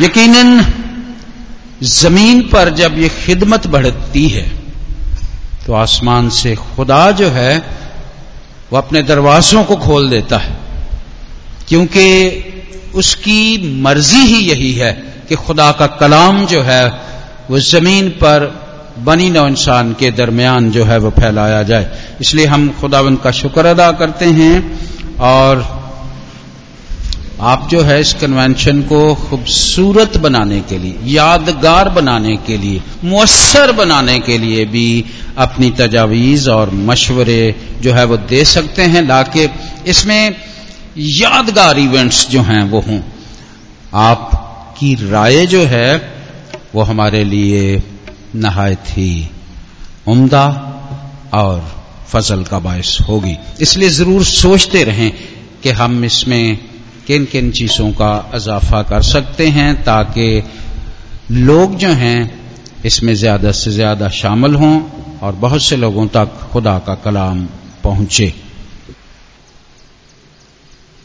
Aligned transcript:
यकीनन, 0.00 0.64
ज़मीन 1.82 2.42
पर 2.42 2.70
जब 2.70 2.98
ये 2.98 3.08
खिदमत 3.08 3.66
बढ़ती 3.66 4.28
है 4.28 4.48
तो 5.66 5.72
आसमान 5.72 6.30
से 6.30 6.54
खुदा 6.54 7.10
जो 7.10 7.28
है, 7.28 7.58
वो 8.72 8.78
अपने 8.78 9.02
दरवाजों 9.02 9.64
को 9.64 9.76
खोल 9.76 10.08
देता 10.10 10.38
है। 10.38 10.56
क्योंकि 11.68 12.04
उसकी 12.94 13.80
मर्ज़ी 13.82 14.18
ही 14.18 14.50
यही 14.50 14.72
है 14.72 14.92
कि 15.28 15.34
खुदा 15.34 15.72
का 15.72 15.86
कलाम 15.86 16.46
जो 16.46 16.62
है, 16.62 17.00
वो 17.50 17.58
ज़मीन 17.58 18.08
पर 18.08 18.64
बनी 18.98 19.30
नौ 19.30 19.46
इंसान 19.48 19.92
के 19.92 20.10
दरमियान 20.10 20.70
जो 20.70 20.84
है, 20.84 20.98
वो 20.98 21.10
फैलाया 21.10 21.62
जाए। 21.62 22.16
इसलिए 22.20 22.46
हम 22.46 22.68
खुदावंद 22.80 23.18
का 23.18 23.30
शुक्र 23.30 23.66
अदा 23.66 23.92
करते 23.92 24.24
हैं 24.24 24.58
और 25.18 25.83
आप 27.44 27.66
जो 27.70 27.80
है 27.82 28.00
इस 28.00 28.12
कन्वेंशन 28.14 28.80
को 28.82 29.14
खूबसूरत 29.14 30.16
बनाने 30.16 30.60
के 30.60 30.78
लिए, 30.78 30.98
यादगार 31.04 31.88
बनाने 31.88 32.36
के 32.36 32.56
लिए 32.56 32.80
मुसर 33.04 33.72
बनाने 33.72 34.18
के 34.20 34.38
लिए 34.38 34.64
भी 34.64 35.04
अपनी 35.38 35.70
तजावीज 35.70 36.48
और 36.48 36.70
मशवरे 36.70 37.54
जो 37.80 37.92
है 37.94 38.04
वो 38.04 38.16
दे 38.16 38.44
सकते 38.44 38.82
हैं 38.82 39.06
ताकि 39.08 39.48
इसमें 39.86 40.34
यादगार 40.96 41.78
इवेंट्स 41.78 42.28
जो 42.30 42.42
हैं 42.42 42.62
वो 42.64 42.80
हों। 42.80 43.00
आपकी 43.94 44.94
राय 45.10 45.46
जो 45.46 45.62
है 45.66 45.94
वो 46.74 46.82
हमारे 46.82 47.24
लिए 47.24 47.82
नहायत 48.34 48.84
ही 48.88 49.28
उम्दा 50.08 50.46
और 51.34 51.64
फजल 52.08 52.42
का 52.42 52.58
बायस 52.58 52.98
होगी। 53.08 53.36
इसलिए 53.60 53.88
ज़रूर 53.88 54.24
सोचते 54.24 54.84
रहें 54.84 55.10
कि 55.62 55.70
हम 55.70 56.04
इसमें 56.04 56.73
किन 57.06 57.24
किन 57.24 57.50
चीज़ों 57.50 57.90
का 57.92 58.12
इजाफा 58.34 58.82
कर 58.82 59.02
सकते 59.02 59.48
हैं 59.48 59.74
ताकि 59.84 60.42
लोग 61.30 61.76
जो 61.76 61.88
हैं 61.88 62.18
इसमें 62.84 63.14
ज़्यादा 63.14 63.52
से 63.52 63.70
ज़्यादा 63.70 64.08
शामिल 64.08 64.54
हों 64.54 64.74
और 65.22 65.32
बहुत 65.34 65.62
से 65.62 65.76
लोगों 65.76 66.06
तक 66.06 66.48
खुदा 66.52 66.78
का 66.78 66.94
कलाम 66.94 67.44
पहुँचे। 67.84 68.32